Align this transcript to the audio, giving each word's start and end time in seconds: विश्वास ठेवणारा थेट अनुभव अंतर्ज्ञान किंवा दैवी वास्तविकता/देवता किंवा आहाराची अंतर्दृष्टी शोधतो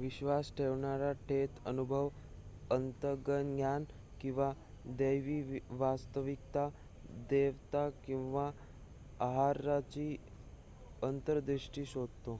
विश्वास 0.00 0.52
ठेवणारा 0.58 1.12
थेट 1.28 1.58
अनुभव 1.66 2.08
अंतर्ज्ञान 2.70 3.84
किंवा 4.20 4.52
दैवी 4.98 5.58
वास्तविकता/देवता 5.80 7.88
किंवा 8.06 8.50
आहाराची 9.20 10.16
अंतर्दृष्टी 11.02 11.84
शोधतो 11.86 12.39